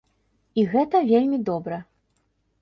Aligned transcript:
І 0.61 0.63
гэта 0.71 1.01
вельмі 1.11 1.37
добра. 1.51 1.77